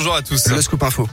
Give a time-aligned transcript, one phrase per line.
[0.00, 0.46] Bonjour à tous.
[0.46, 1.08] Le scoop info.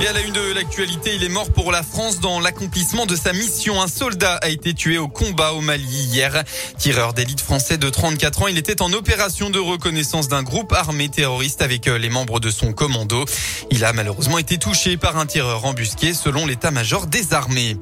[0.00, 3.14] Et à la une de l'actualité, il est mort pour la France dans l'accomplissement de
[3.14, 3.80] sa mission.
[3.80, 6.42] Un soldat a été tué au combat au Mali hier.
[6.76, 11.08] Tireur d'élite français de 34 ans, il était en opération de reconnaissance d'un groupe armé
[11.08, 13.24] terroriste avec euh, les membres de son commando.
[13.70, 17.76] Il a malheureusement été touché par un tireur embusqué selon l'état-major des armées.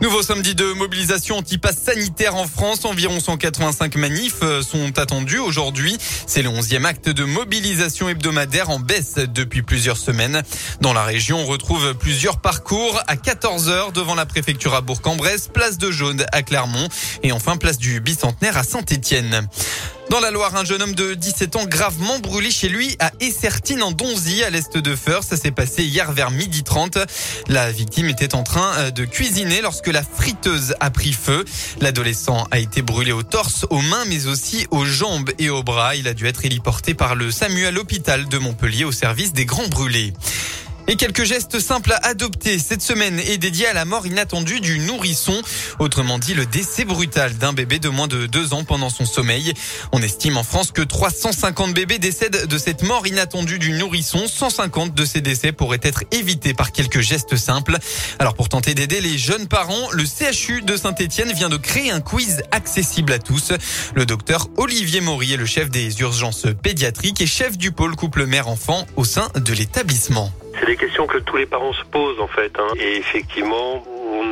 [0.00, 2.84] Nouveau samedi de mobilisation anti-pass sanitaire en France.
[2.84, 5.98] Environ 185 manifs euh, sont attendus aujourd'hui.
[6.26, 10.42] C'est le 11e acte de mobilisation hebdomadaire en baisse depuis plusieurs semaines.
[10.80, 15.48] Dans la région, on retrouve plusieurs parcours à 14 heures devant la préfecture à Bourg-en-Bresse,
[15.48, 16.88] place de Jaune à Clermont
[17.24, 19.48] et enfin place du Bicentenaire à Saint-Étienne.
[20.10, 23.82] Dans la Loire, un jeune homme de 17 ans gravement brûlé chez lui à Essertine
[23.82, 25.22] en Donzy, à l'est de Feur.
[25.22, 26.96] Ça s'est passé hier vers midi 30.
[27.48, 31.44] La victime était en train euh, de cuisiner lorsque la friteuse a pris feu.
[31.82, 35.94] L'adolescent a été brûlé au torse, aux mains, mais aussi aux jambes et aux bras.
[35.94, 39.68] Il a dû être héliporté par le SAMU à de Montpellier au service des grands
[39.68, 40.14] brûlés.
[40.90, 44.78] Et quelques gestes simples à adopter cette semaine est dédié à la mort inattendue du
[44.78, 45.38] nourrisson.
[45.80, 49.52] Autrement dit, le décès brutal d'un bébé de moins de deux ans pendant son sommeil.
[49.92, 54.26] On estime en France que 350 bébés décèdent de cette mort inattendue du nourrisson.
[54.26, 57.76] 150 de ces décès pourraient être évités par quelques gestes simples.
[58.18, 62.00] Alors pour tenter d'aider les jeunes parents, le CHU de Saint-Etienne vient de créer un
[62.00, 63.52] quiz accessible à tous.
[63.94, 68.86] Le docteur Olivier Maury est le chef des urgences pédiatriques et chef du pôle couple-mère-enfant
[68.96, 70.32] au sein de l'établissement.
[70.58, 72.58] C'est des questions que tous les parents se posent en fait.
[72.58, 72.68] Hein.
[72.76, 73.84] Et effectivement,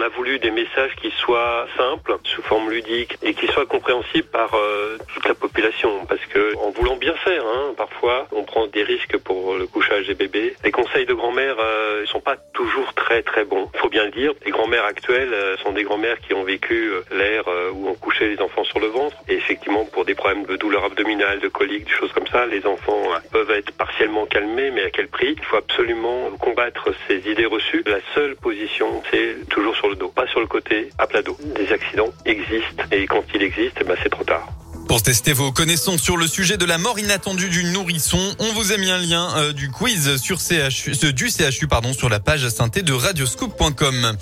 [0.06, 4.54] a voulu des messages qui soient simples, sous forme ludique, et qui soient compréhensibles par
[4.54, 6.06] euh, toute la population.
[6.08, 10.06] Parce que en voulant bien faire, hein, parfois, on prend des risques pour le couchage
[10.06, 10.54] des bébés.
[10.64, 13.68] Les conseils de grand-mère euh, sont pas toujours très très bons.
[13.74, 14.32] Il faut bien le dire.
[14.44, 18.28] Les grand-mères actuelles euh, sont des grand-mères qui ont vécu euh, l'ère où on couchait
[18.28, 19.16] les enfants sur le ventre.
[19.28, 22.64] Et effectivement, pour des problèmes de douleur abdominale, de colique, des choses comme ça, les
[22.66, 25.34] enfants peuvent être partiellement calmés, mais à quel prix?
[25.36, 27.82] Il faut absolument combattre ces idées reçues.
[27.86, 31.36] La seule position, c'est toujours sur le pas sur le côté, à plat dos.
[31.56, 34.46] Des accidents existent et quand ils existent, eh ben c'est trop tard.
[34.88, 38.70] Pour tester vos connaissances sur le sujet de la mort inattendue du nourrisson, on vous
[38.70, 42.82] a mis un lien euh, du quiz sur du CHU pardon, sur la page synthé
[42.82, 44.16] de radioscoop.com.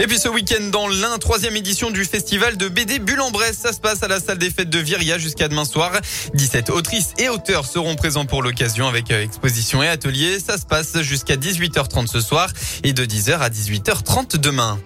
[0.00, 3.58] Et puis ce week-end dans l'un, troisième édition du festival de BD Bulle en Bresse.
[3.58, 5.92] Ça se passe à la salle des fêtes de Viria jusqu'à demain soir.
[6.34, 10.40] 17 autrices et auteurs seront présents pour l'occasion avec euh, exposition et atelier.
[10.40, 12.50] Ça se passe jusqu'à 18h30 ce soir
[12.82, 14.80] et de 10h à 18h30 demain.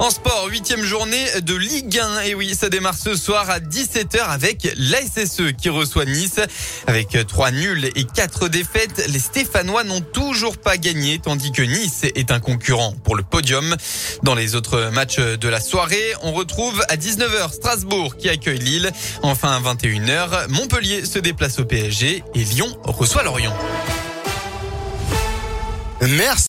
[0.00, 2.20] En sport, huitième journée de Ligue 1.
[2.22, 6.40] Et oui, ça démarre ce soir à 17h avec l'ASSE qui reçoit Nice.
[6.86, 12.04] Avec trois nuls et quatre défaites, les Stéphanois n'ont toujours pas gagné, tandis que Nice
[12.14, 13.76] est un concurrent pour le podium.
[14.22, 18.90] Dans les autres matchs de la soirée, on retrouve à 19h Strasbourg qui accueille Lille.
[19.20, 23.54] Enfin à 21h, Montpellier se déplace au PSG et Lyon reçoit Lorient.
[26.00, 26.38] Merci.